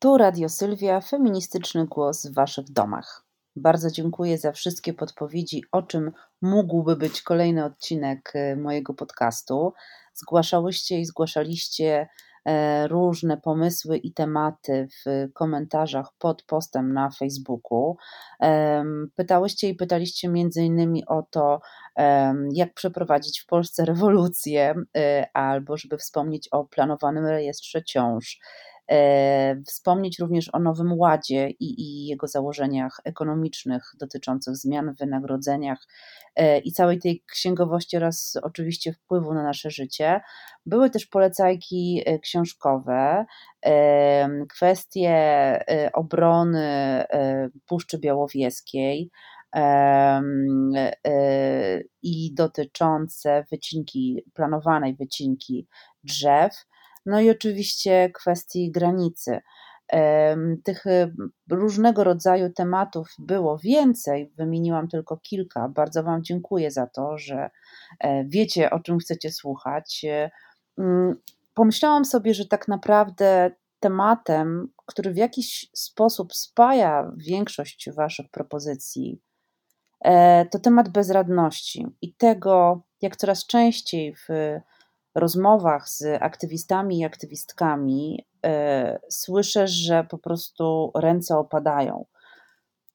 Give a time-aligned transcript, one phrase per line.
[0.00, 3.24] Tu Radio Sylwia, feministyczny głos w Waszych domach.
[3.56, 9.72] Bardzo dziękuję za wszystkie podpowiedzi, o czym mógłby być kolejny odcinek e, mojego podcastu.
[10.14, 12.08] Zgłaszałyście i zgłaszaliście
[12.44, 17.96] e, różne pomysły i tematy w komentarzach pod postem na Facebooku.
[19.14, 21.60] Pytałyście i pytaliście między innymi o to,
[22.52, 28.40] jak przeprowadzić w Polsce rewolucję, e, albo żeby wspomnieć o planowanym rejestrze ciąż
[29.66, 35.86] wspomnieć również o Nowym Ładzie i, i jego założeniach ekonomicznych dotyczących zmian w wynagrodzeniach
[36.36, 40.20] e, i całej tej księgowości oraz oczywiście wpływu na nasze życie.
[40.66, 43.26] Były też polecajki e, książkowe,
[44.48, 45.14] kwestie
[45.92, 47.04] obrony
[47.66, 49.10] Puszczy Białowieskiej
[52.02, 55.66] i dotyczące wycinki, planowanej wycinki
[56.04, 56.66] drzew
[57.06, 59.40] no i oczywiście kwestii granicy.
[60.64, 61.12] Tych y,
[61.50, 65.68] różnego rodzaju tematów było więcej, wymieniłam tylko kilka.
[65.68, 67.50] Bardzo Wam dziękuję za to, że
[68.00, 70.04] e, wiecie, o czym chcecie słuchać.
[70.04, 70.30] E,
[70.78, 71.16] mm,
[71.54, 79.20] pomyślałam sobie, że tak naprawdę tematem, który w jakiś sposób spaja większość Waszych propozycji,
[80.04, 84.28] e, to temat bezradności i tego, jak coraz częściej w
[85.16, 92.04] rozmowach z aktywistami i aktywistkami e, słyszę, że po prostu ręce opadają.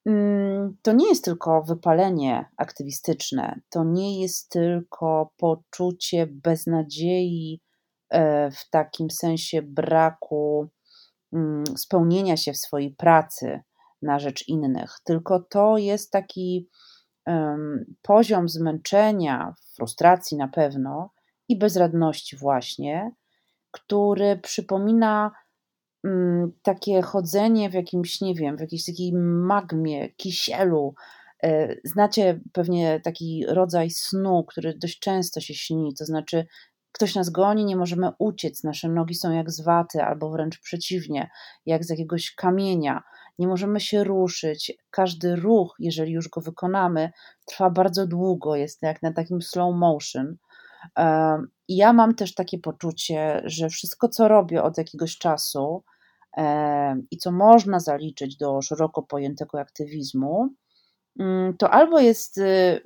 [0.06, 7.60] Mm, to nie jest tylko wypalenie aktywistyczne, to nie jest tylko poczucie beznadziei
[8.10, 10.68] e, w takim sensie braku
[11.32, 13.60] mm, spełnienia się w swojej pracy
[14.02, 16.68] na rzecz innych, tylko to jest taki
[18.02, 21.10] poziom zmęczenia, frustracji na pewno,
[21.52, 23.10] i bezradności, właśnie,
[23.70, 25.30] który przypomina
[26.04, 29.12] mm, takie chodzenie w jakimś, nie wiem, w jakiejś takiej
[29.46, 30.94] magmie, kisielu.
[31.42, 36.46] E, znacie pewnie taki rodzaj snu, który dość często się śni, to znaczy
[36.92, 41.30] ktoś nas goni, nie możemy uciec, nasze nogi są jak z waty, albo wręcz przeciwnie,
[41.66, 43.02] jak z jakiegoś kamienia.
[43.38, 44.72] Nie możemy się ruszyć.
[44.90, 47.10] Każdy ruch, jeżeli już go wykonamy,
[47.46, 50.36] trwa bardzo długo, jest jak na takim slow motion.
[51.68, 55.84] I ja mam też takie poczucie, że wszystko, co robię od jakiegoś czasu
[57.10, 60.48] i co można zaliczyć do szeroko pojętego aktywizmu,
[61.18, 62.80] mm, to albo jest y,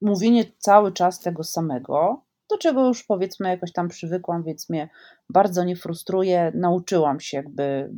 [0.00, 4.88] mówienie cały czas tego samego, do czego już powiedzmy jakoś tam przywykłam, więc mnie
[5.30, 6.52] bardzo nie frustruje.
[6.54, 7.92] Nauczyłam się jakby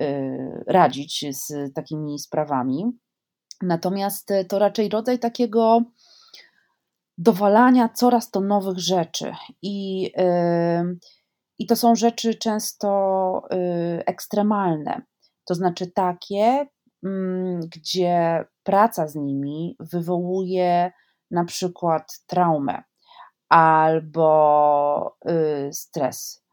[0.00, 2.84] y, radzić z takimi sprawami.
[3.62, 5.82] Natomiast to raczej rodzaj takiego
[7.18, 9.34] dowalania coraz to nowych rzeczy.
[9.62, 10.12] I,
[11.58, 15.02] i to są rzeczy często y, ekstremalne,
[15.44, 16.66] to znaczy takie,
[17.04, 20.92] mm, gdzie praca z nimi wywołuje
[21.30, 22.82] na przykład traumę
[23.48, 26.44] albo y, stres.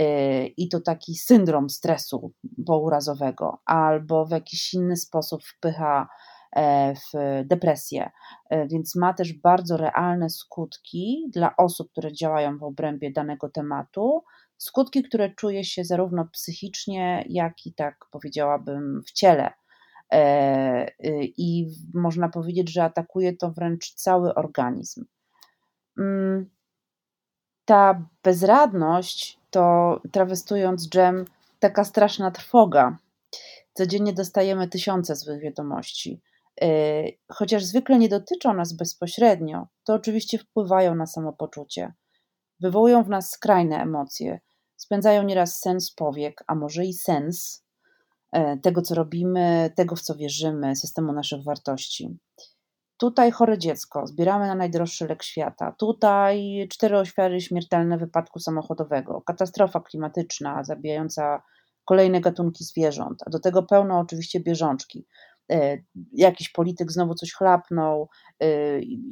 [0.00, 2.32] Y, I to taki syndrom stresu
[2.66, 6.08] pourazowego, albo w jakiś inny sposób wpycha
[6.94, 8.10] w depresję,
[8.50, 14.24] e, więc ma też bardzo realne skutki dla osób, które działają w obrębie danego tematu.
[14.58, 19.52] Skutki, które czuje się zarówno psychicznie, jak i tak powiedziałabym w ciele.
[20.12, 20.86] E,
[21.24, 25.04] I można powiedzieć, że atakuje to wręcz cały organizm.
[25.98, 26.50] Mm,
[27.64, 31.24] ta bezradność to, trawestując dżem,
[31.58, 32.98] taka straszna trwoga.
[33.72, 36.33] Codziennie dostajemy tysiące złych wiadomości Y,
[37.32, 41.92] chociaż zwykle nie dotyczą nas bezpośrednio, to oczywiście wpływają na samopoczucie.
[42.60, 44.40] Wywołują w nas skrajne emocje,
[44.76, 47.64] spędzają nieraz sens powiek, a może i sens
[48.32, 52.18] e, tego, co robimy, tego, w co wierzymy, systemu naszych wartości.
[52.96, 55.74] Tutaj chore dziecko, zbieramy na najdroższy lek świata.
[55.78, 61.42] Tutaj cztery ofiary śmiertelne wypadku samochodowego, katastrofa klimatyczna zabijająca
[61.84, 65.06] kolejne gatunki zwierząt, a do tego pełno oczywiście bieżączki.
[65.52, 65.78] E,
[66.12, 68.08] jakiś polityk znowu coś chlapnął,
[68.40, 68.46] e,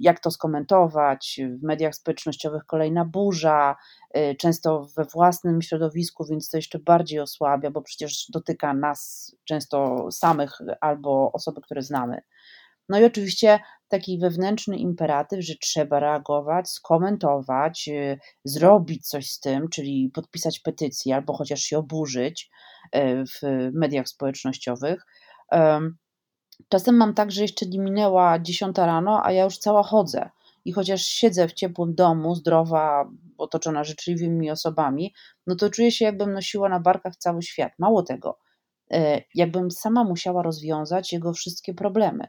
[0.00, 3.76] jak to skomentować, w mediach społecznościowych kolejna burza,
[4.11, 10.06] e, często we własnym środowisku, więc to jeszcze bardziej osłabia, bo przecież dotyka nas często
[10.11, 12.23] samych albo osoby, które znamy.
[12.88, 13.58] No i oczywiście
[13.88, 17.90] taki wewnętrzny imperatyw, że trzeba reagować, skomentować,
[18.44, 22.50] zrobić coś z tym, czyli podpisać petycję albo chociaż się oburzyć
[23.26, 25.06] w mediach społecznościowych.
[26.69, 30.31] Czasem mam tak, że jeszcze nie minęła dziesiąta rano, a ja już cała chodzę.
[30.64, 35.14] I chociaż siedzę w ciepłym domu, zdrowa, otoczona życzliwymi osobami,
[35.47, 37.73] no to czuję się, jakbym nosiła na barkach cały świat.
[37.79, 38.38] Mało tego,
[38.91, 42.26] e, jakbym sama musiała rozwiązać jego wszystkie problemy.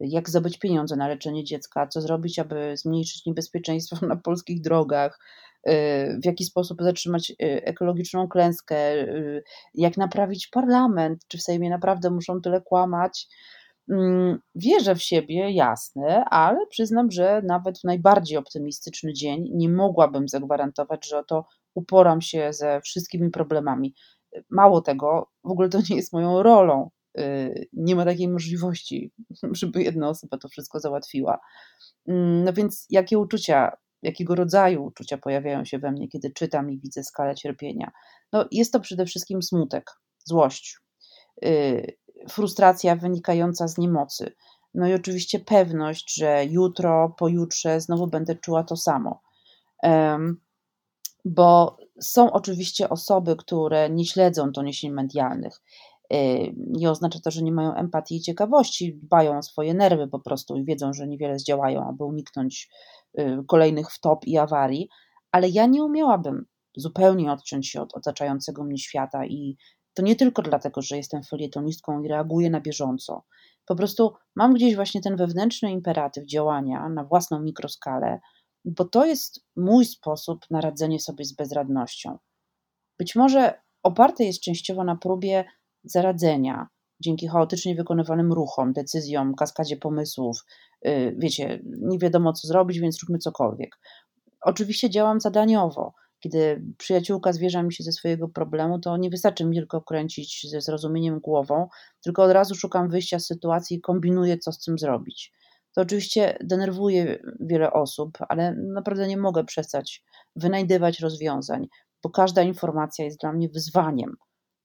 [0.00, 5.18] Jak zdobyć pieniądze na leczenie dziecka, co zrobić, aby zmniejszyć niebezpieczeństwo na polskich drogach,
[5.64, 7.34] e, w jaki sposób zatrzymać e,
[7.66, 8.76] ekologiczną klęskę,
[9.74, 13.28] jak naprawić parlament, czy w Sejmie naprawdę muszą tyle kłamać.
[13.90, 20.28] Mm, wierzę w siebie, jasne, ale przyznam, że nawet w najbardziej optymistyczny dzień nie mogłabym
[20.28, 23.94] zagwarantować, że oto uporam się ze wszystkimi problemami.
[24.50, 26.90] Mało tego, w ogóle to nie jest moją rolą.
[27.18, 29.12] Y, nie ma takiej możliwości,
[29.60, 31.38] żeby jedna osoba to wszystko załatwiła.
[32.08, 36.78] Mm, no więc jakie uczucia, jakiego rodzaju uczucia pojawiają się we mnie, kiedy czytam i
[36.78, 37.90] widzę skalę cierpienia?
[38.32, 39.90] No, jest to przede wszystkim smutek,
[40.24, 40.78] złość,
[41.44, 41.96] y,
[42.28, 44.32] frustracja wynikająca z niemocy.
[44.74, 49.20] No i oczywiście pewność, że jutro, pojutrze znowu będę czuła to samo.
[51.24, 55.62] Bo są oczywiście osoby, które nie śledzą doniesień medialnych.
[56.56, 60.56] Nie oznacza to, że nie mają empatii i ciekawości, dbają o swoje nerwy po prostu
[60.56, 62.70] i wiedzą, że niewiele zdziałają, aby uniknąć
[63.18, 64.88] y, kolejnych wtop i awarii,
[65.32, 66.46] ale ja nie umiałabym
[66.76, 69.56] zupełnie odciąć się od otaczającego mnie świata i
[69.94, 73.24] to nie tylko dlatego, że jestem felietonistką i reaguję na bieżąco.
[73.66, 78.20] Po prostu mam gdzieś właśnie ten wewnętrzny imperatyw działania na własną mikroskalę,
[78.64, 82.18] bo to jest mój sposób na radzenie sobie z bezradnością.
[82.98, 85.44] Być może oparte jest częściowo na próbie
[85.84, 86.68] zaradzenia,
[87.00, 90.44] dzięki chaotycznie wykonywanym ruchom, decyzjom, kaskadzie pomysłów.
[90.86, 93.78] Y, wiecie, nie wiadomo co zrobić, więc róbmy cokolwiek.
[94.40, 95.94] Oczywiście działam zadaniowo,
[96.24, 100.60] kiedy przyjaciółka zwierza mi się ze swojego problemu, to nie wystarczy mi tylko kręcić ze
[100.60, 101.68] zrozumieniem głową,
[102.00, 105.32] tylko od razu szukam wyjścia z sytuacji i kombinuję, co z tym zrobić.
[105.74, 110.04] To oczywiście denerwuje wiele osób, ale naprawdę nie mogę przestać
[110.36, 111.68] wynajdywać rozwiązań,
[112.02, 114.16] bo każda informacja jest dla mnie wyzwaniem.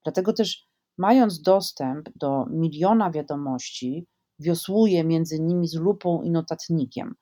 [0.03, 0.67] Dlatego też,
[0.97, 4.05] mając dostęp do miliona wiadomości,
[4.39, 7.15] wiosłuję między nimi z lupą i notatnikiem–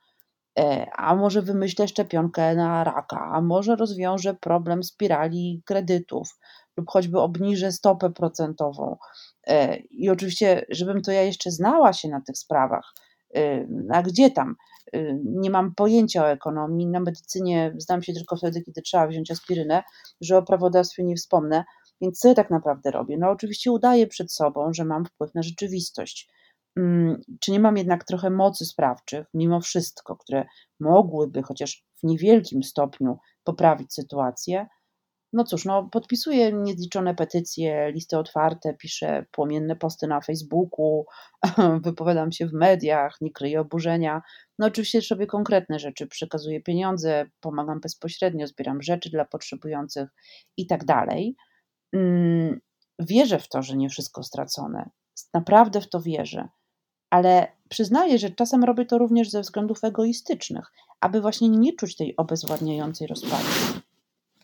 [0.95, 6.39] a może wymyślę szczepionkę na raka, a może rozwiążę problem spirali kredytów
[6.77, 8.97] lub choćby obniżę stopę procentową.
[9.47, 12.93] E, I oczywiście, żebym to ja jeszcze znała się na tych sprawach,
[13.35, 14.55] e, a gdzie tam?
[15.23, 19.83] Nie mam pojęcia o ekonomii, na medycynie znam się tylko wtedy, kiedy trzeba wziąć aspirynę,
[20.21, 21.63] że o prawodawstwie nie wspomnę,
[22.01, 23.17] więc co ja tak naprawdę robię?
[23.17, 26.29] No oczywiście udaję przed sobą, że mam wpływ na rzeczywistość
[27.39, 30.45] czy nie mam jednak trochę mocy sprawczych, mimo wszystko, które
[30.79, 34.67] mogłyby chociaż w niewielkim stopniu poprawić sytuację?
[35.33, 41.05] No cóż, no, podpisuję niezliczone petycje, listy otwarte, piszę płomienne posty na Facebooku,
[41.85, 44.21] wypowiadam się w mediach, nie kryję oburzenia.
[44.59, 50.09] No oczywiście robię konkretne rzeczy, przekazuję pieniądze, pomagam bezpośrednio, zbieram rzeczy dla potrzebujących
[50.57, 51.35] i tak dalej.
[51.93, 52.59] Mm,
[52.99, 54.89] wierzę w to, że nie wszystko stracone.
[55.33, 56.47] Naprawdę w to wierzę
[57.09, 62.15] ale przyznaję, że czasem robię to również ze względów egoistycznych, aby właśnie nie czuć tej
[62.17, 63.81] obezwładniającej rozpaczy,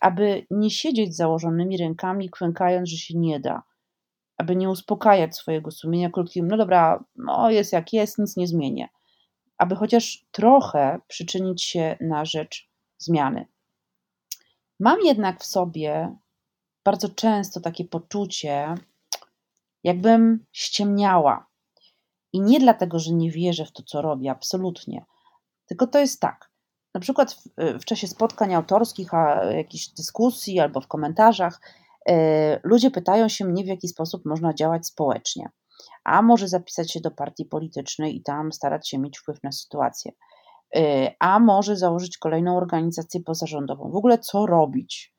[0.00, 3.62] aby nie siedzieć z założonymi rękami, kwękając, że się nie da,
[4.36, 8.88] aby nie uspokajać swojego sumienia krótkim, no dobra, no jest jak jest, nic nie zmienię,
[9.58, 12.68] aby chociaż trochę przyczynić się na rzecz
[12.98, 13.46] zmiany.
[14.80, 16.16] Mam jednak w sobie
[16.84, 18.74] bardzo często takie poczucie,
[19.84, 21.46] jakbym ściemniała,
[22.34, 25.04] i nie dlatego, że nie wierzę w to, co robię, absolutnie.
[25.66, 26.50] Tylko to jest tak.
[26.94, 27.44] Na przykład w,
[27.80, 31.60] w czasie spotkań autorskich, a jakichś dyskusji albo w komentarzach,
[32.06, 32.14] yy,
[32.62, 35.50] ludzie pytają się mnie, w jaki sposób można działać społecznie.
[36.04, 40.12] A może zapisać się do partii politycznej i tam starać się mieć wpływ na sytuację.
[40.74, 40.82] Yy,
[41.20, 43.90] a może założyć kolejną organizację pozarządową.
[43.90, 45.14] W ogóle co robić?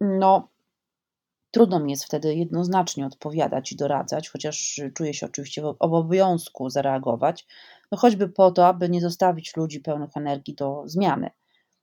[0.00, 0.48] No,
[1.50, 7.46] Trudno mi jest wtedy jednoznacznie odpowiadać i doradzać, chociaż czuję się oczywiście w obowiązku zareagować,
[7.92, 11.30] no choćby po to, aby nie zostawić ludzi pełnych energii do zmiany.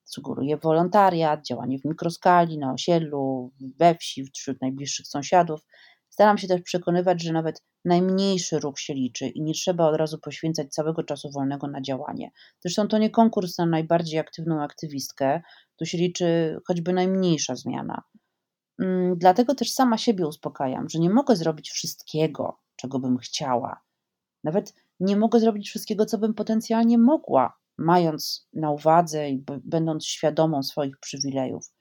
[0.04, 5.62] Sugeruję wolontariat, działanie w mikroskali, na osiedlu, we wsi, wśród najbliższych sąsiadów.
[6.10, 10.20] Staram się też przekonywać, że nawet najmniejszy ruch się liczy i nie trzeba od razu
[10.20, 12.32] poświęcać całego czasu wolnego na działanie.
[12.60, 15.42] Zresztą to nie konkurs na najbardziej aktywną aktywistkę,
[15.76, 18.04] tu się liczy choćby najmniejsza zmiana.
[18.80, 23.82] Mm, dlatego też sama siebie uspokajam, że nie mogę zrobić wszystkiego, czego bym chciała.
[24.44, 30.64] Nawet nie mogę zrobić wszystkiego, co bym potencjalnie mogła, mając na uwadze i będąc świadomą
[30.64, 31.74] swoich przywilejów.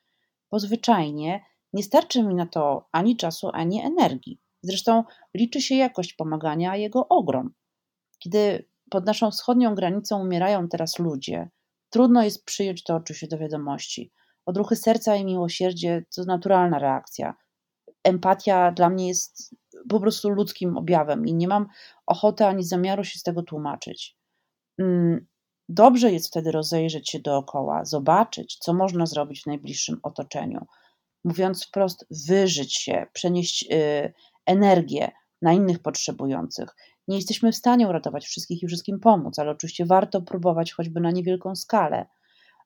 [0.50, 4.40] Bo zwyczajnie nie starczy mi na to ani czasu, ani energii.
[4.62, 7.54] Zresztą liczy się jakość pomagania, a jego ogrom.
[8.18, 11.50] Kiedy pod naszą wschodnią granicą umierają teraz ludzie,
[11.90, 14.12] trudno jest przyjąć to oczywiście do wiadomości.
[14.46, 17.34] Odruchy serca i miłosierdzie to naturalna reakcja.
[18.04, 19.54] Empatia dla mnie jest
[19.88, 21.66] po prostu ludzkim objawem i nie mam
[22.06, 24.16] ochoty ani zamiaru się z tego tłumaczyć.
[24.78, 25.26] Mm,
[25.68, 30.66] dobrze jest wtedy rozejrzeć się dookoła, zobaczyć, co można zrobić w najbliższym otoczeniu.
[31.24, 34.12] Mówiąc wprost, wyżyć się, przenieść y,
[34.46, 35.12] energię
[35.42, 36.76] na innych potrzebujących.
[37.08, 41.10] Nie jesteśmy w stanie uratować wszystkich i wszystkim pomóc, ale oczywiście warto próbować choćby na
[41.10, 42.06] niewielką skalę.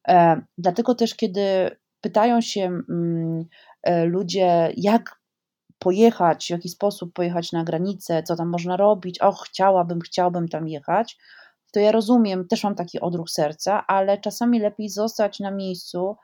[0.09, 3.45] E, dlatego też, kiedy pytają się mm,
[3.83, 5.21] e, ludzie, jak
[5.79, 10.69] pojechać, w jaki sposób pojechać na granicę, co tam można robić, och, chciałabym, chciałbym tam
[10.69, 11.19] jechać,
[11.73, 16.17] to ja rozumiem, też mam taki odruch serca, ale czasami lepiej zostać na miejscu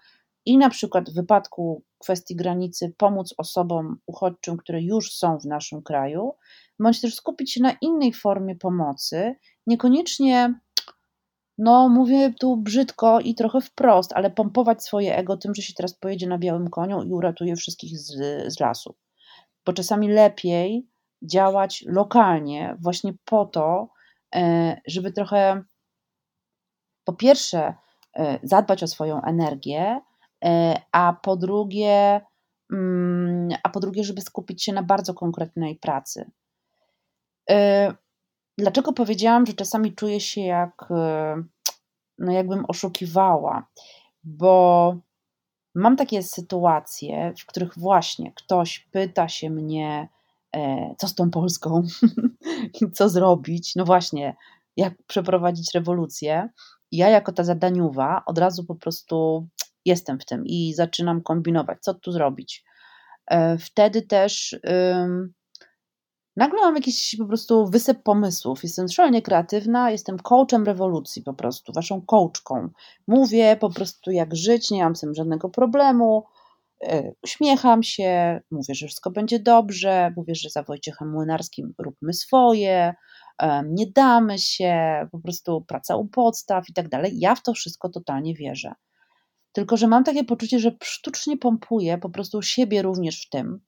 [0.47, 5.83] i na przykład w wypadku kwestii granicy pomóc osobom uchodźczym, które już są w naszym
[5.83, 6.33] kraju,
[6.79, 9.35] bądź też skupić się na innej formie pomocy,
[9.67, 10.55] niekoniecznie,
[11.59, 15.95] no mówię tu brzydko i trochę wprost, ale pompować swoje ego tym, że się teraz
[15.95, 18.13] pojedzie na białym koniu i uratuje wszystkich z,
[18.53, 18.95] z lasu.
[19.67, 20.89] Bo czasami lepiej
[21.23, 23.89] działać lokalnie, właśnie po to,
[24.35, 25.63] e, żeby trochę
[27.05, 27.75] po pierwsze
[28.17, 30.01] e, zadbać o swoją energię,
[30.45, 32.21] e, a po drugie,
[32.73, 36.31] mm, a po drugie, żeby skupić się na bardzo konkretnej pracy.
[38.59, 41.43] E, dlaczego powiedziałam, że czasami czuję się jak, e,
[42.19, 43.69] no jakbym oszukiwała?
[44.25, 44.97] Bo
[45.75, 50.09] mam takie sytuacje, w których właśnie ktoś pyta się mnie,
[50.57, 51.83] e, co z tą Polską,
[52.95, 54.37] co zrobić, no właśnie,
[54.77, 56.49] jak przeprowadzić rewolucję.
[56.93, 59.49] Ja, jako ta zadaniuwa, od razu po prostu
[59.85, 62.65] jestem w tym i zaczynam kombinować, co tu zrobić.
[63.59, 64.61] Wtedy też
[66.37, 68.63] nagle mam jakiś po prostu wysyp pomysłów.
[68.63, 72.69] Jestem szalenie kreatywna, jestem coachem rewolucji po prostu, waszą coachką.
[73.09, 76.25] Mówię po prostu jak żyć, nie mam z tym żadnego problemu.
[76.83, 82.95] E, uśmiecham się, mówię, że wszystko będzie dobrze, mówię, że za Wojciechem Młynarskim róbmy swoje,
[83.67, 87.13] nie damy się, po prostu praca u podstaw i tak dalej.
[87.19, 88.73] Ja w to wszystko totalnie wierzę.
[89.53, 93.61] Tylko, że mam takie poczucie, że sztucznie pompuję po prostu siebie również w tym.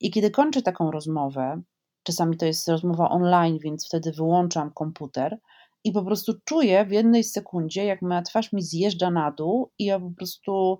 [0.00, 1.62] I kiedy kończę taką rozmowę,
[2.02, 5.38] Czasami to jest rozmowa online, więc wtedy wyłączam komputer
[5.84, 9.84] i po prostu czuję w jednej sekundzie, jak moja twarz mi zjeżdża na dół i
[9.84, 10.78] ja po prostu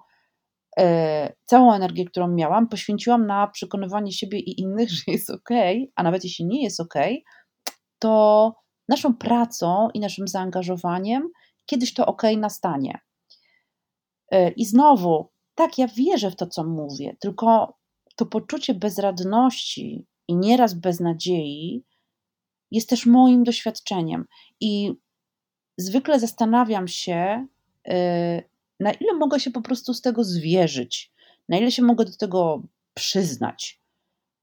[0.79, 5.51] e, całą energię, którą miałam, poświęciłam na przekonywanie siebie i innych, że jest ok,
[5.95, 6.95] a nawet jeśli nie jest ok,
[7.99, 8.55] to
[8.89, 11.29] naszą pracą i naszym zaangażowaniem
[11.67, 13.01] kiedyś to ok nastanie.
[14.31, 17.79] E, I znowu, tak, ja wierzę w to, co mówię, tylko
[18.17, 21.85] to poczucie bezradności i nieraz beznadziei
[22.71, 24.25] jest też moim doświadczeniem.
[24.61, 24.93] I
[25.79, 27.47] zwykle zastanawiam się,
[27.89, 27.93] y,
[28.81, 31.13] na ile mogę się po prostu z tego zwierzyć,
[31.49, 32.63] na ile się mogę do tego
[32.95, 33.81] przyznać.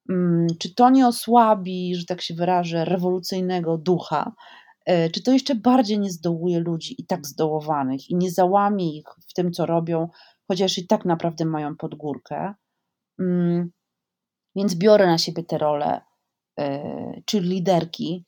[0.09, 4.33] Mm, czy to nie osłabi, że tak się wyrażę, rewolucyjnego ducha,
[4.89, 9.05] y, czy to jeszcze bardziej nie zdołuje ludzi i tak zdołowanych i nie załamie ich
[9.27, 10.09] w tym, co robią,
[10.47, 12.53] chociaż i tak naprawdę mają podgórkę.
[14.55, 16.01] Więc biorę na siebie tę rolę,
[16.57, 18.25] yy, czy liderki.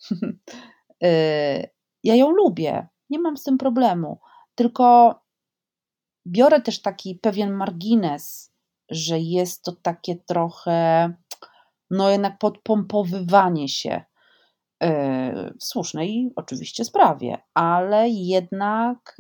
[1.02, 1.70] yy,
[2.04, 4.20] ja ją lubię, nie mam z tym problemu,
[4.56, 5.16] tylko
[6.28, 8.54] biorę też taki pewien margines,
[8.90, 11.14] że jest to takie trochę,
[11.90, 14.04] no jednak podpompowywanie się
[14.82, 19.18] yy, w słusznej oczywiście sprawie, ale jednak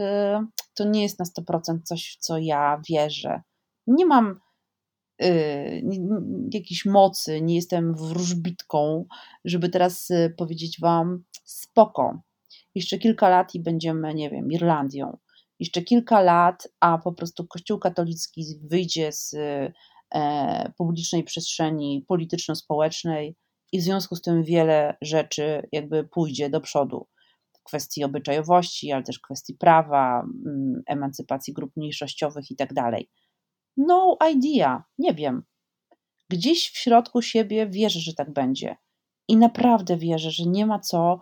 [0.74, 3.42] to nie jest na 100% coś, w co ja wierzę.
[3.88, 4.51] Nie mam Y,
[6.54, 9.06] jakiejś mocy, nie jestem wróżbitką,
[9.46, 12.22] żeby teraz y, powiedzieć Wam spoko.
[12.76, 15.18] Jeszcze kilka lat i będziemy, nie wiem, Irlandią.
[15.60, 19.36] Jeszcze kilka lat, a po prostu Kościół katolicki wyjdzie z
[20.16, 23.36] e, publicznej przestrzeni polityczno-społecznej
[23.72, 27.08] i w związku z tym wiele rzeczy jakby pójdzie do przodu
[27.64, 33.10] kwestii obyczajowości, ale też kwestii prawa, mm, emancypacji grup mniejszościowych i tak dalej.
[33.78, 35.44] No idea, nie wiem.
[36.30, 38.76] Gdzieś w środku siebie wierzę, że tak będzie.
[39.28, 41.20] I naprawdę wierzę, że nie ma co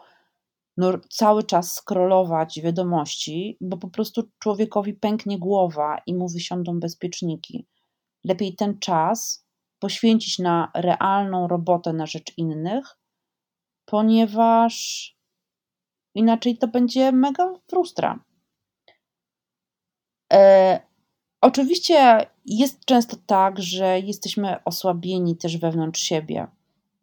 [0.78, 7.68] no, cały czas skrolować wiadomości, bo po prostu człowiekowi pęknie głowa i mu wysiądą bezpieczniki.
[8.24, 9.48] Lepiej ten czas
[9.80, 12.98] poświęcić na realną robotę na rzecz innych,
[13.86, 14.76] ponieważ
[16.16, 18.26] inaczej to będzie mega frustra.
[20.34, 20.89] E,
[21.42, 26.48] Oczywiście jest często tak, że jesteśmy osłabieni też wewnątrz siebie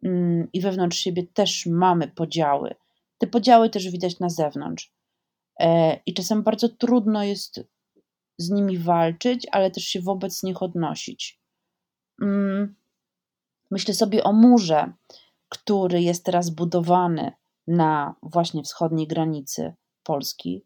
[0.03, 2.75] mm, i wewnątrz siebie też mamy podziały.
[3.17, 4.91] Te podziały też widać na zewnątrz.
[5.59, 7.63] E, I czasem bardzo trudno jest
[8.37, 11.39] z nimi walczyć, ale też się wobec nich odnosić.
[12.21, 12.75] Mm,
[13.71, 14.93] myślę sobie o murze,
[15.49, 17.31] który jest teraz budowany
[17.67, 20.65] na właśnie wschodniej granicy Polski,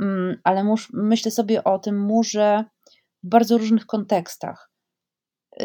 [0.00, 2.64] mm, ale myślę sobie o tym murze
[3.22, 4.70] w bardzo różnych kontekstach.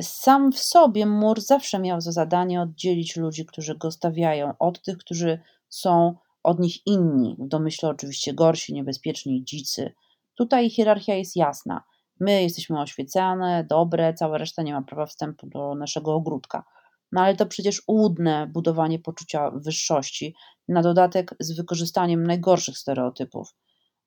[0.01, 4.97] Sam w sobie mur zawsze miał za zadanie oddzielić ludzi, którzy go stawiają, od tych,
[4.97, 9.93] którzy są od nich inni, w domyśle oczywiście gorsi, niebezpieczni, dzicy.
[10.35, 11.83] Tutaj hierarchia jest jasna.
[12.19, 16.63] My jesteśmy oświecane, dobre, cała reszta nie ma prawa wstępu do naszego ogródka.
[17.11, 20.35] No ale to przecież łudne budowanie poczucia wyższości,
[20.67, 23.55] na dodatek z wykorzystaniem najgorszych stereotypów,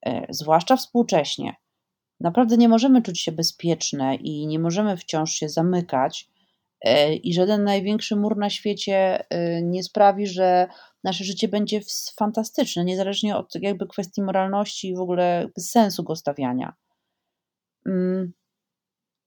[0.06, 1.54] e, zwłaszcza współcześnie.
[2.20, 6.28] Naprawdę nie możemy czuć się bezpieczne i nie możemy wciąż się zamykać,
[6.80, 10.68] e, i żaden największy mur na świecie e, nie sprawi, że
[11.04, 11.80] nasze życie będzie
[12.16, 16.74] fantastyczne, niezależnie od jakby kwestii moralności i w ogóle sensu go stawiania.
[17.86, 18.32] Mm.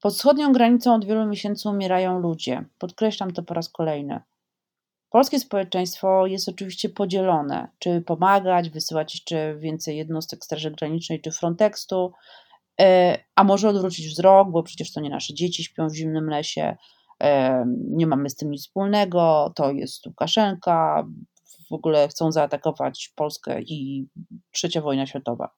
[0.02, 2.66] Pod wschodnią granicą od wielu miesięcy umierają ludzie.
[2.78, 4.20] Podkreślam to po raz kolejny.
[5.10, 12.14] Polskie społeczeństwo jest oczywiście podzielone, czy pomagać, wysyłać jeszcze więcej jednostek Straży Granicznej czy Frontextu,
[13.36, 16.78] a może odwrócić wzrok, bo przecież to nie nasze dzieci śpią w zimnym lesie,
[17.24, 21.08] e, nie mamy z tym nic wspólnego, to jest Łukaszenka,
[21.72, 24.08] w ogóle chcą zaatakować Polskę i
[24.52, 25.50] trzecia wojna światowa.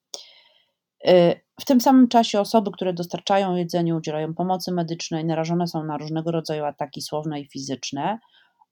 [1.07, 5.97] Y, w tym samym czasie osoby, które dostarczają jedzenie, udzielają pomocy medycznej, narażone są na
[5.97, 8.19] różnego rodzaju ataki słowne i fizyczne,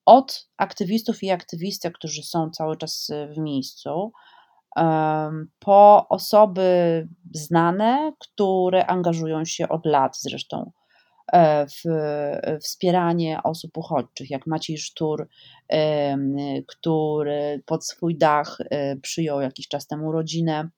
[0.05, 4.11] od aktywistów i aktywistek, którzy są cały czas w miejscu,
[5.59, 10.71] po osoby znane, które angażują się od lat zresztą
[11.33, 11.81] e, w
[12.63, 15.27] wspieranie osób uchodźczych, jak Maciej Sztur,
[16.67, 20.69] który pod swój dach e, przyjął jakiś czas temu rodzinę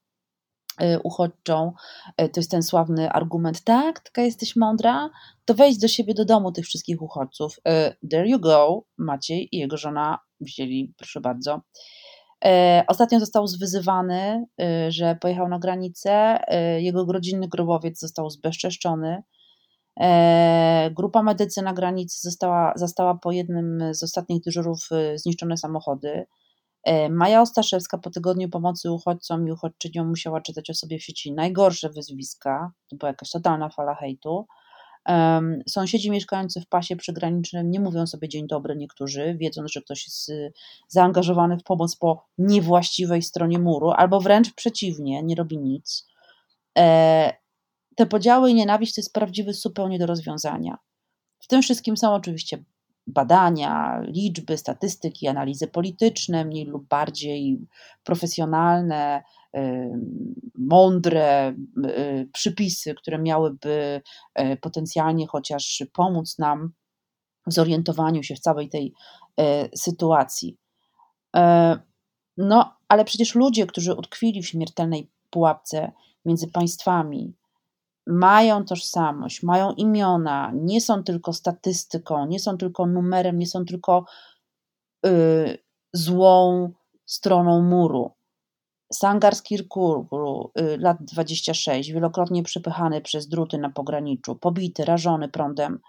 [0.81, 1.73] Y, uchodźczą,
[2.17, 5.09] to jest ten sławny argument, tak, taka jesteś mądra,
[5.45, 7.59] to wejdź do siebie do domu tych wszystkich uchodźców.
[8.11, 11.61] There you go, Maciej i jego żona wzięli, proszę bardzo.
[12.87, 14.45] Ostatnio został zwyzywany,
[14.89, 16.39] że pojechał na granicę,
[16.77, 19.23] jego rodzinny grobowiec został zbezczeszczony.
[20.91, 26.25] Grupa medycy na granicy została, zastała po jednym z ostatnich dyżurów zniszczone samochody.
[26.83, 31.33] E, Maja Ostaszewska po tygodniu pomocy uchodźcom i uchodźczyniom musiała czytać o sobie w sieci
[31.33, 34.47] najgorsze wyzwiska, to była jakaś totalna fala hejtu.
[35.67, 40.29] Sąsiedzi mieszkający w pasie przygranicznym nie mówią sobie dzień dobry niektórzy, wiedząc, że ktoś jest
[40.29, 40.53] y,
[40.87, 46.07] zaangażowany w pomoc po niewłaściwej stronie muru, albo wręcz przeciwnie, nie robi nic.
[46.77, 47.33] E,
[47.95, 50.77] te podziały i nienawiść to jest prawdziwy zupełnie do rozwiązania.
[51.39, 52.63] W tym wszystkim są oczywiście
[53.07, 57.59] badania, liczby, statystyki, analizy polityczne, mniej lub bardziej
[58.03, 59.23] profesjonalne,
[60.55, 64.01] mądre y, przypisy, które miałyby
[64.35, 66.73] e, potencjalnie chociaż pomóc nam
[67.47, 68.93] w zorientowaniu się w całej tej
[69.75, 70.57] sytuacji.
[71.35, 71.79] E,
[72.37, 75.91] no, ale przecież ludzie, którzy utkwili w śmiertelnej pułapce
[76.25, 77.33] między państwami,
[78.07, 84.05] mają tożsamość, mają imiona, nie są tylko statystyką, nie są tylko numerem, nie są tylko
[85.05, 85.57] y,
[85.93, 86.71] złą
[87.05, 88.11] stroną muru.
[88.93, 95.79] Sangar z Kirkuru, y, lat 26, wielokrotnie przepychany przez druty na pograniczu, pobity, rażony prądem,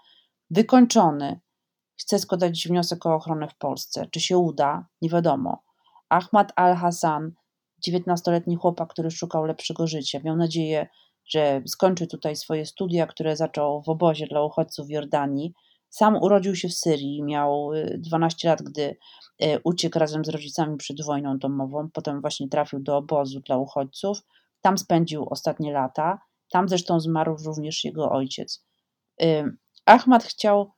[0.49, 1.39] wykończony.
[1.99, 4.07] Chce składać wniosek o ochronę w Polsce.
[4.11, 4.87] Czy się uda?
[5.01, 5.63] Nie wiadomo.
[6.09, 7.31] Ahmad al-Hassan,
[7.87, 10.87] 19-letni chłopak, który szukał lepszego życia, miał nadzieję,
[11.25, 15.53] że skończy tutaj swoje studia, które zaczął w obozie dla uchodźców w Jordanii.
[15.89, 18.97] Sam urodził się w Syrii, miał 12 y, lat, gdy
[19.43, 21.89] y, uciekł razem z rodzicami przed wojną domową.
[21.93, 24.17] Potem właśnie trafił do obozu dla uchodźców.
[24.61, 26.19] Tam spędził ostatnie lata.
[26.51, 28.65] Tam zresztą zmarł również jego ojciec.
[29.21, 29.43] Y,
[29.85, 30.71] Ahmad chciał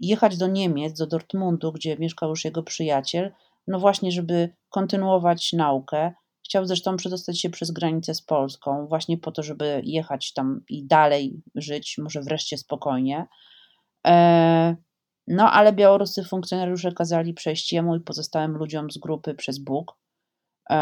[0.00, 3.32] jechać do Niemiec, do Dortmundu, gdzie mieszkał już jego przyjaciel,
[3.66, 6.14] no właśnie, żeby kontynuować naukę.
[6.52, 10.86] Chciał zresztą przedostać się przez granicę z Polską, właśnie po to, żeby jechać tam i
[10.86, 13.26] dalej żyć, może wreszcie spokojnie.
[14.06, 14.76] E,
[15.26, 19.98] no, ale białoruscy funkcjonariusze kazali przejść jemu i pozostałym ludziom z grupy przez Bóg.
[20.70, 20.76] E,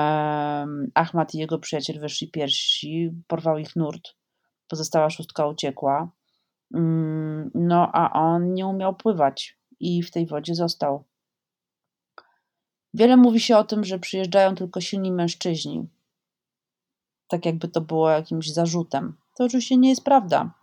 [0.94, 4.08] Ahmad i jego przyjaciel weszli pierwsi, porwał ich nurt.
[4.68, 6.12] Pozostała szóstka uciekła.
[6.74, 11.04] Mm, no, a on nie umiał pływać i w tej wodzie został.
[12.94, 15.88] Wiele mówi się o tym, że przyjeżdżają tylko silni mężczyźni.
[17.28, 19.16] Tak jakby to było jakimś zarzutem.
[19.36, 20.54] To oczywiście nie jest prawda.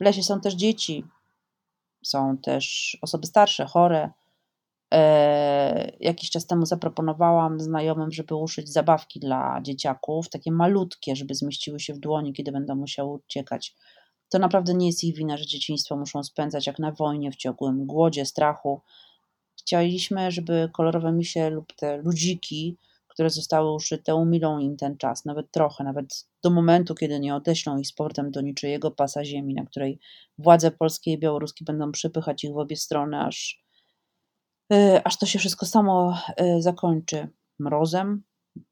[0.00, 1.04] W lesie są też dzieci,
[2.04, 4.10] są też osoby starsze, chore.
[4.94, 11.80] E, jakiś czas temu zaproponowałam znajomym, żeby uszyć zabawki dla dzieciaków, takie malutkie, żeby zmieściły
[11.80, 13.76] się w dłoni, kiedy będą musiały uciekać.
[14.28, 17.86] To naprawdę nie jest ich wina, że dzieciństwo muszą spędzać jak na wojnie, w ciągłym
[17.86, 18.80] głodzie, strachu.
[19.62, 22.76] Chcieliśmy, żeby kolorowe misie lub te ludziki,
[23.08, 27.78] które zostały uszyte, umilą im ten czas, nawet trochę, nawet do momentu, kiedy nie odeślą
[27.78, 29.98] ich z powrotem do niczyjego pasa ziemi, na której
[30.38, 33.64] władze polskie i białoruskie będą przypychać ich w obie strony, aż,
[34.70, 38.22] yy, aż to się wszystko samo yy, zakończy mrozem,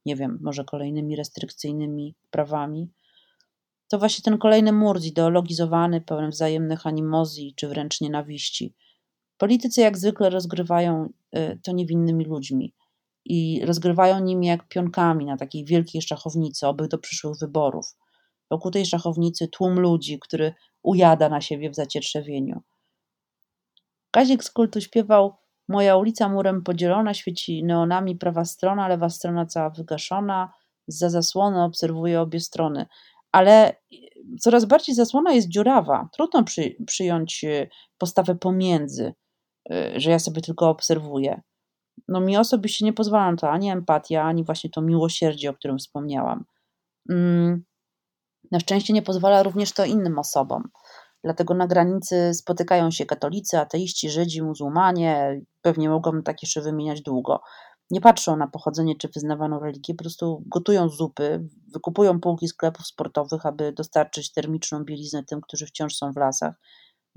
[0.06, 2.90] nie wiem, może kolejnymi restrykcyjnymi prawami.
[3.88, 8.74] To właśnie ten kolejny mur zideologizowany, pełen wzajemnych animozji czy wręcz nienawiści.
[9.40, 12.74] Politycy jak zwykle rozgrywają y, to niewinnymi ludźmi
[13.24, 17.96] i rozgrywają nimi jak pionkami na takiej wielkiej szachownicy, oby do przyszłych wyborów.
[18.50, 22.62] Wokół tej szachownicy tłum ludzi, który ujada na siebie w zacietrzewieniu.
[24.10, 25.34] Kazik z kultu śpiewał
[25.68, 30.52] Moja ulica murem podzielona, świeci neonami prawa strona, lewa strona cała wygaszona,
[30.88, 32.86] za zasłony obserwuje obie strony.
[33.32, 33.76] Ale
[34.40, 36.08] coraz bardziej zasłona jest dziurawa.
[36.12, 39.14] Trudno przy, przyjąć y, postawę pomiędzy, y,
[39.96, 41.40] że ja sobie tylko obserwuję
[42.08, 45.78] no mi osobiście nie pozwala na to ani empatia, ani właśnie to miłosierdzie, o którym
[45.78, 46.44] wspomniałam.
[47.10, 47.64] Mm,
[48.52, 50.62] na szczęście nie pozwala również to innym osobom.
[51.24, 57.40] Dlatego na granicy spotykają się katolicy, ateiści, Żydzi, muzułmanie, pewnie mogą tak jeszcze wymieniać długo.
[57.90, 63.46] Nie patrzą na pochodzenie czy wyznawaną religię, po prostu gotują zupy, wykupują półki sklepów sportowych,
[63.46, 66.54] aby dostarczyć termiczną bieliznę tym, którzy wciąż są w lasach,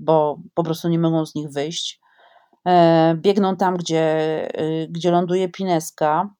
[0.00, 2.03] bo po prostu nie mogą z nich wyjść.
[2.66, 6.34] E, biegną tam, gdzie, y, gdzie ląduje pineska,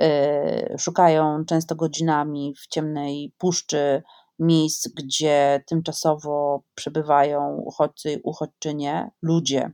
[0.00, 4.02] e, szukają często godzinami w ciemnej puszczy
[4.38, 9.70] miejsc, gdzie tymczasowo przebywają uchodźcy i uchodźczynie, ludzie,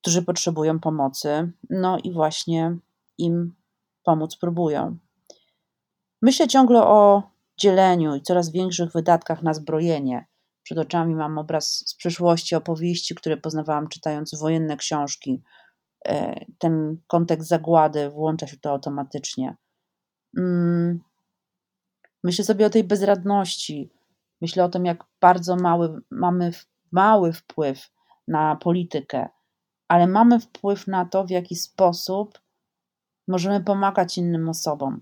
[0.00, 2.76] którzy potrzebują pomocy, no i właśnie
[3.18, 3.54] im
[4.02, 4.98] pomóc próbują.
[6.22, 7.22] Myślę ciągle o
[7.56, 10.26] dzieleniu i coraz większych wydatkach na zbrojenie,
[10.68, 15.42] przed oczami mam obraz z przyszłości, opowieści, które poznawałam czytając wojenne książki.
[16.08, 19.56] E, ten kontekst zagłady włącza się to automatycznie.
[20.38, 21.00] Mm.
[22.24, 23.90] Myślę sobie o tej bezradności.
[24.40, 26.50] Myślę o tym, jak bardzo mały, mamy
[26.92, 27.90] mały wpływ
[28.28, 29.28] na politykę,
[29.88, 32.40] ale mamy wpływ na to, w jaki sposób
[33.28, 35.00] możemy pomagać innym osobom.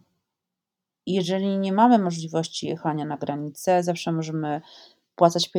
[1.07, 4.61] Jeżeli nie mamy możliwości jechania na granicę, zawsze możemy
[5.17, 5.51] wpłacać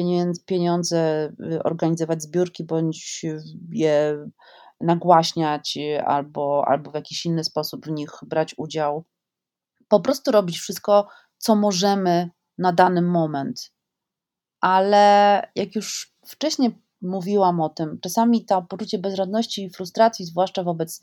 [0.46, 3.26] pieniądze, y, organizować zbiórki bądź
[3.72, 4.26] je
[4.82, 9.04] nagłaśniać albo, albo w jakiś inny sposób w nich brać udział.
[9.88, 13.72] Po prostu robić wszystko, co możemy na dany moment.
[14.62, 21.02] Ale jak już wcześniej mówiłam o tym, czasami to poczucie bezradności i frustracji, zwłaszcza wobec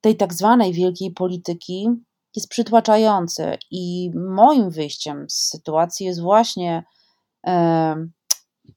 [0.00, 1.88] tej tak zwanej wielkiej polityki,
[2.36, 3.58] jest przytłaczające.
[3.70, 6.84] I moim wyjściem z sytuacji jest właśnie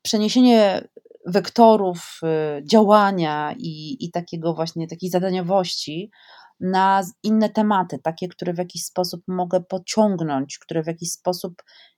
[0.02, 0.88] przeniesienie
[1.26, 6.12] wektorów y, działania i, i takiego właśnie takiej zadaniowości
[6.60, 11.54] na inne tematy, takie, które w jakiś sposób mogę pociągnąć, które w jakiś sposób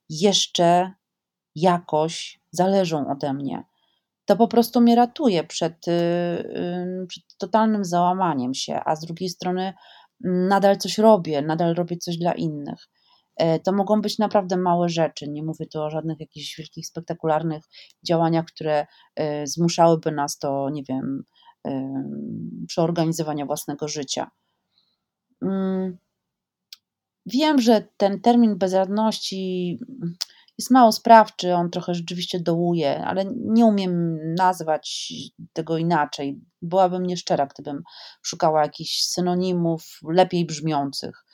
[0.09, 0.91] jeszcze
[1.55, 3.63] jakoś zależą ode mnie.
[4.25, 9.73] To po prostu mnie ratuje przed, y, przed totalnym załamaniem się, a z drugiej strony
[10.23, 12.89] nadal coś robię, nadal robię coś dla innych.
[13.35, 15.29] E, to mogą być naprawdę małe rzeczy.
[15.29, 17.63] Nie mówię tu o żadnych jakichś wielkich, spektakularnych
[18.07, 21.23] działaniach, które e, zmuszałyby nas do, nie wiem,
[22.67, 24.31] przeorganizowania własnego życia.
[25.41, 25.97] Mm.
[27.25, 29.79] Wiem, że ten termin bezradności
[30.57, 35.13] jest mało sprawczy, on trochę rzeczywiście dołuje, ale nie umiem nazwać
[35.53, 36.41] tego inaczej.
[36.61, 37.83] Byłabym nieszczera, gdybym
[38.21, 41.25] szukała jakichś synonimów lepiej brzmiących.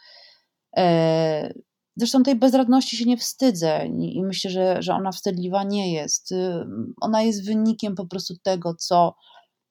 [2.00, 6.32] Zresztą tej bezradności się nie wstydzę i myślę, że, że ona wstydliwa nie jest.
[6.32, 6.66] Y,
[7.02, 9.16] ona jest wynikiem po prostu tego, co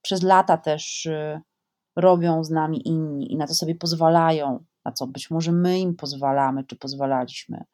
[0.02, 1.40] przez lata też y,
[1.96, 5.96] robią z nami inni i na to sobie pozwalają, na co być może my im
[5.96, 7.64] pozwalamy, czy pozwalaliśmy.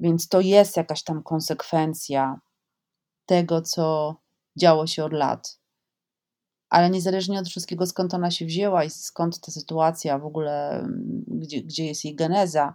[0.00, 2.40] Więc to jest jakaś tam konsekwencja
[3.26, 4.16] tego, co
[4.56, 5.60] działo się od lat.
[6.68, 11.24] Ale niezależnie od wszystkiego, skąd ona się wzięła i skąd ta sytuacja w ogóle, mm,
[11.26, 12.74] gdzie, gdzie jest jej geneza,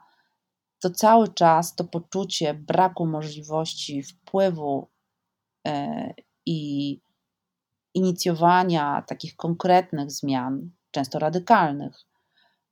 [0.80, 4.90] to cały czas to poczucie braku możliwości wpływu
[5.68, 6.14] e,
[6.46, 7.02] i
[7.94, 11.96] inicjowania takich konkretnych zmian, często radykalnych,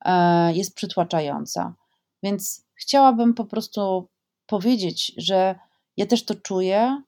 [0.06, 1.76] e, jest przytłaczająca.
[2.24, 4.10] Więc chciałabym po prostu
[4.46, 5.60] powiedzieć, że
[5.98, 7.04] ja też to czuję,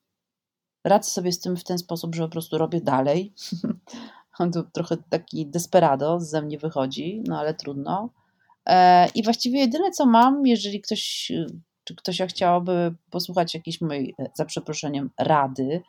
[0.83, 3.33] radzę sobie z tym w ten sposób, że po prostu robię dalej,
[4.53, 8.09] To trochę taki desperado ze mnie wychodzi, no ale trudno.
[8.65, 11.31] E, I właściwie jedyne co mam, jeżeli ktoś,
[11.83, 15.81] czy ktoś chciałaby posłuchać jakiejś mojej, za przeproszeniem, rady,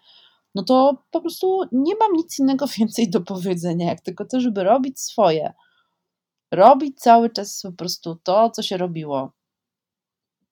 [0.57, 4.65] no to po prostu nie mam nic innego więcej do powiedzenia, jak tylko to, żeby
[4.65, 5.53] robić swoje.
[6.53, 9.33] Robić cały czas po prostu to, co się robiło.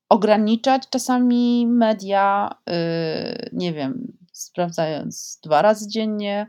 [0.08, 2.74] Ograniczać czasami media, yy,
[3.52, 6.46] nie wiem, sprawdzając dwa razy dziennie,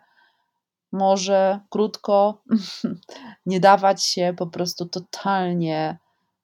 [0.95, 2.43] może krótko,
[3.45, 5.99] nie dawać się po prostu totalnie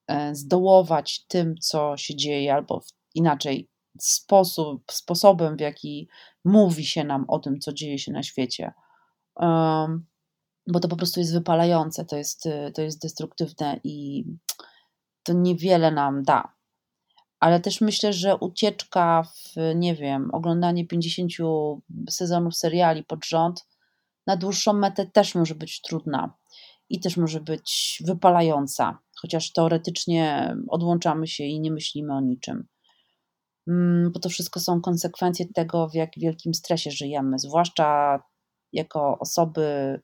[0.08, 2.82] e, zdołować tym, co się dzieje, albo
[3.16, 6.10] inaczej sposób, sposobem, w jaki
[6.46, 8.74] mówi się nam o tym, co dzieje się na świecie.
[9.36, 10.06] Um,
[10.68, 14.26] bo to po prostu jest wypalające, to jest, to jest destruktywne i
[15.24, 16.54] to niewiele nam da.
[17.40, 21.32] Ale też myślę, że ucieczka w, nie wiem, oglądanie 50
[22.10, 23.66] sezonów seriali pod rząd
[24.28, 26.34] na dłuższą metę też może być trudna
[26.90, 32.68] i też może być wypalająca, chociaż teoretycznie odłączamy się i nie myślimy o niczym.
[33.68, 38.20] Mm, bo to wszystko są konsekwencje tego, w jak wielkim stresie żyjemy, zwłaszcza
[38.74, 40.00] jako osoby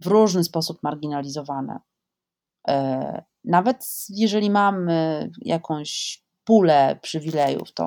[0.00, 1.78] w różny sposób marginalizowane.
[2.68, 7.86] E, nawet jeżeli mamy jakąś pulę przywilejów, to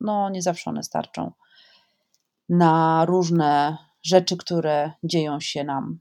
[0.00, 1.32] no, nie zawsze one starczą
[2.48, 6.00] na różne rzeczy, które dzieją się nam.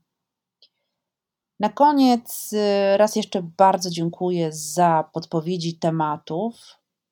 [1.59, 6.55] Na koniec y, raz jeszcze bardzo dziękuję za podpowiedzi tematów.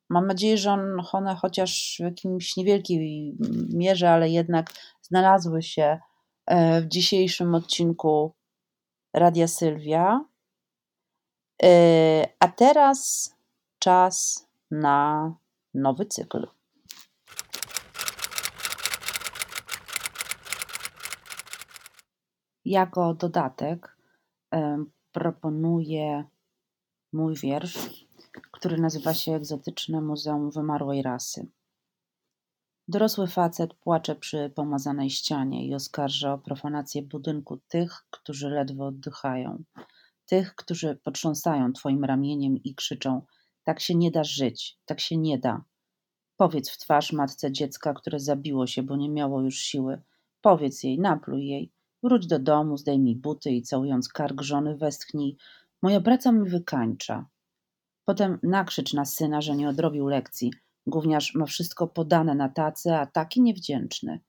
[0.10, 0.78] Mam nadzieję, że
[1.12, 3.36] one chociaż w jakimś niewielkiej
[3.74, 6.00] mierze, ale jednak znalazły się
[6.46, 8.36] e, w dzisiejszym odcinku
[9.14, 10.26] Radia Sylwia.
[11.64, 13.30] E, a teraz
[13.80, 15.34] czas na
[15.74, 16.48] nowy cykl.
[22.70, 23.98] Jako dodatek
[25.12, 26.24] proponuję
[27.14, 28.08] mój wiersz,
[28.52, 31.48] który nazywa się Egzotyczne Muzeum Wymarłej Rasy.
[32.88, 39.64] Dorosły facet płacze przy pomazanej ścianie i oskarża o profanację budynku tych, którzy ledwo oddychają,
[40.26, 43.26] tych, którzy potrząsają twoim ramieniem i krzyczą:
[43.64, 45.64] Tak się nie da żyć, tak się nie da.
[46.38, 50.02] Powiedz w twarz matce dziecka, które zabiło się, bo nie miało już siły.
[50.42, 51.72] Powiedz jej, napluj jej,
[52.04, 55.38] Wróć do domu, zdejmij buty i całując kark żony westchnij
[55.82, 57.26] Moja praca mi wykańcza.
[58.06, 60.54] Potem nakrzycz na syna, że nie odrobił lekcji.
[60.88, 64.20] Gówniarz ma wszystko podane na tacy, a taki niewdzięczny.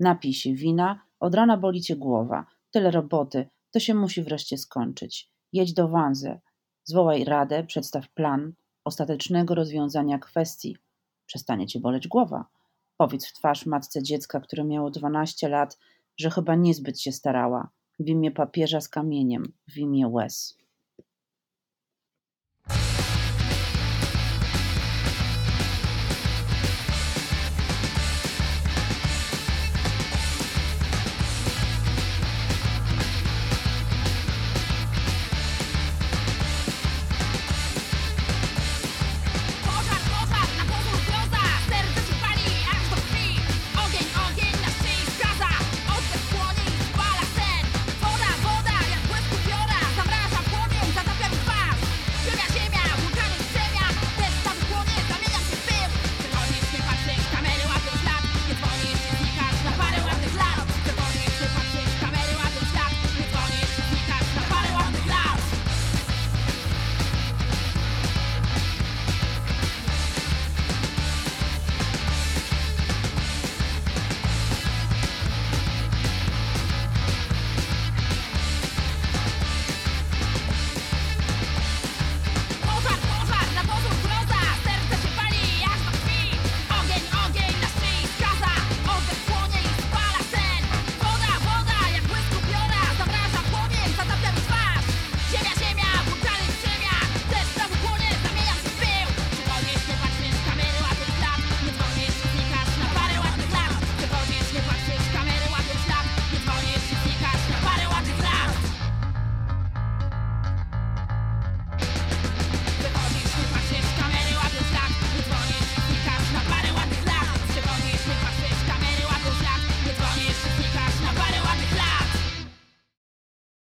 [0.00, 2.46] Napij się wina, od rana boli cię głowa.
[2.70, 5.30] Tyle roboty, to się musi wreszcie skończyć.
[5.52, 6.40] Jedź do Wanzy.
[6.84, 8.52] Zwołaj radę, przedstaw plan
[8.84, 10.76] ostatecznego rozwiązania kwestii.
[11.26, 12.44] Przestanie cię boleć głowa.
[12.96, 15.78] Powiedz w twarz matce dziecka, które miało dwanaście lat,
[16.18, 20.58] że chyba niezbyt się starała, w imię papieża z kamieniem, w imię łez.